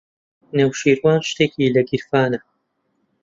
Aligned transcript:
نەوشیروان 0.57 1.19
شتێکی 1.29 1.73
لە 1.75 1.81
گیرفانە. 1.89 2.39